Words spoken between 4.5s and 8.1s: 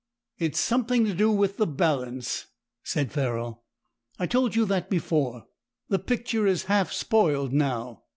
you that before. The picture is half spoiled now."